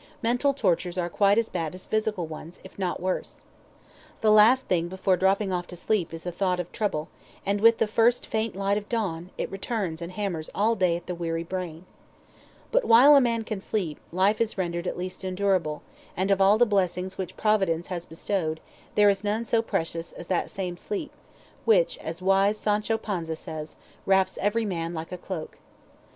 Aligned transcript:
Mental 0.23 0.51
tortures 0.51 0.97
are 0.97 1.11
quite 1.11 1.37
as 1.37 1.47
bad 1.49 1.75
as 1.75 1.85
physical 1.85 2.25
ones, 2.25 2.59
if 2.63 2.79
not 2.79 2.99
worse. 2.99 3.41
The 4.21 4.31
last 4.31 4.65
thing 4.67 4.87
before 4.87 5.15
dropping 5.15 5.51
off 5.51 5.67
to 5.67 5.75
sleep 5.75 6.11
is 6.11 6.23
the 6.23 6.31
thought 6.31 6.59
of 6.59 6.71
trouble, 6.71 7.07
and 7.45 7.61
with 7.61 7.77
the 7.77 7.85
first 7.85 8.25
faint 8.25 8.55
light 8.55 8.79
of 8.79 8.89
dawn, 8.89 9.29
it 9.37 9.51
returns 9.51 10.01
and 10.01 10.13
hammers 10.13 10.49
all 10.55 10.73
day 10.73 10.97
at 10.97 11.05
the 11.05 11.13
weary 11.13 11.43
brain. 11.43 11.85
But 12.71 12.85
while 12.85 13.15
a 13.15 13.21
man 13.21 13.43
can 13.43 13.61
sleep, 13.61 13.99
life 14.11 14.41
is 14.41 14.57
rendered 14.57 14.87
at 14.87 14.97
least 14.97 15.23
endurable; 15.23 15.83
and 16.17 16.31
of 16.31 16.41
all 16.41 16.57
the 16.57 16.65
blessings 16.65 17.19
which 17.19 17.37
Providence 17.37 17.85
has 17.89 18.07
bestowed, 18.07 18.59
there 18.95 19.07
is 19.07 19.23
none 19.23 19.45
so 19.45 19.61
precious 19.61 20.13
as 20.13 20.25
that 20.25 20.49
same 20.49 20.77
sleep, 20.77 21.11
which, 21.63 21.99
as 21.99 22.23
wise 22.23 22.57
Sancho 22.57 22.97
Panza 22.97 23.35
says, 23.35 23.77
"Wraps 24.07 24.39
every 24.41 24.65
man 24.65 24.95
like 24.95 25.11
a 25.11 25.17
cloak." 25.19 25.59